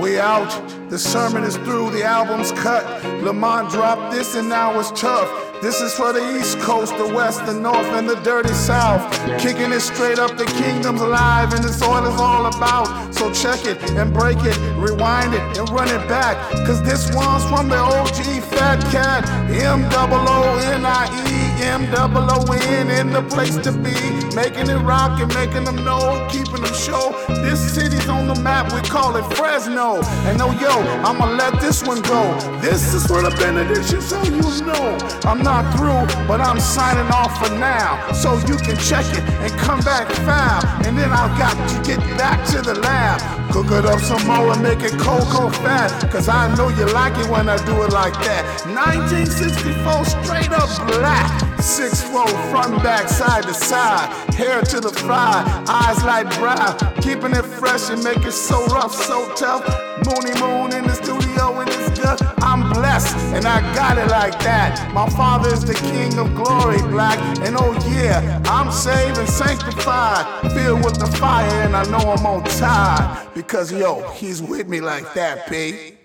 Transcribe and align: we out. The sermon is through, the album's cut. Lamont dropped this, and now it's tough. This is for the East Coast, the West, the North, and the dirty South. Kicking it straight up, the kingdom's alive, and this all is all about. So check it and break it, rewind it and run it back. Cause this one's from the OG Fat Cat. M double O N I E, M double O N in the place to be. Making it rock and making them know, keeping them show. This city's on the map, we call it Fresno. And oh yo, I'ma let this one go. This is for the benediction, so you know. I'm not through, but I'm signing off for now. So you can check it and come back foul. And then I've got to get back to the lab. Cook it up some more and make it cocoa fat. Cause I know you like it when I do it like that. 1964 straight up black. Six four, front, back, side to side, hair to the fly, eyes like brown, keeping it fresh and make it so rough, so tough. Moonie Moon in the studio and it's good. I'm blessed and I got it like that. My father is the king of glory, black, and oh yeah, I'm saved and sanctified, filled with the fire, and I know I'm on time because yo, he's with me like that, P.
we 0.00 0.18
out. 0.18 0.50
The 0.88 0.98
sermon 0.98 1.44
is 1.44 1.56
through, 1.58 1.90
the 1.90 2.02
album's 2.02 2.52
cut. 2.52 2.84
Lamont 3.22 3.70
dropped 3.70 4.12
this, 4.12 4.34
and 4.34 4.48
now 4.48 4.78
it's 4.80 4.90
tough. 4.98 5.28
This 5.60 5.82
is 5.82 5.92
for 5.92 6.14
the 6.14 6.38
East 6.38 6.58
Coast, 6.60 6.96
the 6.96 7.06
West, 7.06 7.44
the 7.44 7.52
North, 7.52 7.86
and 7.92 8.08
the 8.08 8.16
dirty 8.22 8.54
South. 8.54 9.02
Kicking 9.38 9.72
it 9.72 9.80
straight 9.80 10.18
up, 10.18 10.38
the 10.38 10.46
kingdom's 10.46 11.02
alive, 11.02 11.52
and 11.52 11.62
this 11.62 11.82
all 11.82 12.02
is 12.06 12.18
all 12.18 12.46
about. 12.46 13.14
So 13.14 13.30
check 13.30 13.66
it 13.66 13.78
and 13.90 14.12
break 14.14 14.38
it, 14.40 14.56
rewind 14.78 15.34
it 15.34 15.58
and 15.58 15.68
run 15.68 15.88
it 15.88 16.08
back. 16.08 16.34
Cause 16.66 16.82
this 16.82 17.14
one's 17.14 17.44
from 17.44 17.68
the 17.68 17.76
OG 17.76 18.42
Fat 18.48 18.80
Cat. 18.90 19.28
M 19.50 19.82
double 19.90 20.24
O 20.26 20.56
N 20.64 20.86
I 20.86 21.04
E, 21.04 21.19
M 21.80 21.90
double 21.90 22.30
O 22.30 22.52
N 22.52 22.90
in 22.90 23.10
the 23.10 23.22
place 23.22 23.56
to 23.56 23.72
be. 23.72 23.94
Making 24.34 24.68
it 24.68 24.80
rock 24.84 25.18
and 25.20 25.32
making 25.34 25.64
them 25.64 25.76
know, 25.84 26.26
keeping 26.30 26.62
them 26.62 26.74
show. 26.74 27.12
This 27.42 27.74
city's 27.74 28.08
on 28.08 28.26
the 28.26 28.34
map, 28.40 28.72
we 28.72 28.80
call 28.88 29.16
it 29.16 29.24
Fresno. 29.34 30.02
And 30.28 30.40
oh 30.42 30.52
yo, 30.60 30.70
I'ma 31.02 31.30
let 31.32 31.60
this 31.60 31.82
one 31.82 32.02
go. 32.02 32.22
This 32.60 32.92
is 32.92 33.06
for 33.06 33.22
the 33.22 33.30
benediction, 33.30 34.00
so 34.00 34.22
you 34.22 34.40
know. 34.62 34.98
I'm 35.24 35.42
not 35.42 35.64
through, 35.76 36.04
but 36.28 36.40
I'm 36.40 36.60
signing 36.60 37.10
off 37.12 37.32
for 37.38 37.52
now. 37.54 38.12
So 38.12 38.36
you 38.46 38.56
can 38.56 38.76
check 38.76 39.06
it 39.16 39.24
and 39.40 39.52
come 39.60 39.80
back 39.80 40.10
foul. 40.26 40.60
And 40.86 40.98
then 40.98 41.10
I've 41.12 41.36
got 41.38 41.56
to 41.56 41.88
get 41.88 41.98
back 42.18 42.46
to 42.50 42.60
the 42.60 42.74
lab. 42.74 43.20
Cook 43.52 43.70
it 43.72 43.84
up 43.84 44.00
some 44.00 44.24
more 44.26 44.52
and 44.52 44.62
make 44.62 44.80
it 44.80 44.92
cocoa 44.92 45.48
fat. 45.48 45.90
Cause 46.12 46.28
I 46.28 46.54
know 46.56 46.68
you 46.68 46.86
like 46.92 47.16
it 47.18 47.28
when 47.30 47.48
I 47.48 47.56
do 47.64 47.82
it 47.82 47.92
like 47.92 48.14
that. 48.24 48.44
1964 48.66 50.04
straight 50.04 50.50
up 50.52 50.68
black. 50.86 51.49
Six 51.60 52.02
four, 52.02 52.26
front, 52.50 52.82
back, 52.82 53.08
side 53.08 53.44
to 53.44 53.54
side, 53.54 54.08
hair 54.34 54.62
to 54.62 54.80
the 54.80 54.88
fly, 54.88 55.64
eyes 55.68 56.02
like 56.04 56.28
brown, 56.38 56.76
keeping 57.02 57.32
it 57.32 57.44
fresh 57.44 57.90
and 57.90 58.02
make 58.02 58.24
it 58.24 58.32
so 58.32 58.64
rough, 58.66 58.94
so 58.94 59.32
tough. 59.34 59.64
Moonie 60.04 60.38
Moon 60.40 60.72
in 60.72 60.84
the 60.84 60.94
studio 60.94 61.60
and 61.60 61.68
it's 61.68 62.00
good. 62.00 62.18
I'm 62.42 62.70
blessed 62.70 63.14
and 63.34 63.44
I 63.44 63.60
got 63.74 63.98
it 63.98 64.08
like 64.08 64.38
that. 64.40 64.92
My 64.94 65.08
father 65.10 65.50
is 65.50 65.64
the 65.64 65.74
king 65.74 66.18
of 66.18 66.34
glory, 66.34 66.80
black, 66.88 67.18
and 67.46 67.56
oh 67.58 67.72
yeah, 67.92 68.40
I'm 68.46 68.72
saved 68.72 69.18
and 69.18 69.28
sanctified, 69.28 70.52
filled 70.52 70.82
with 70.84 70.98
the 70.98 71.06
fire, 71.18 71.46
and 71.62 71.76
I 71.76 71.84
know 71.84 72.10
I'm 72.10 72.24
on 72.24 72.42
time 72.44 73.28
because 73.34 73.70
yo, 73.70 74.08
he's 74.12 74.42
with 74.42 74.66
me 74.66 74.80
like 74.80 75.12
that, 75.14 75.46
P. 75.48 75.99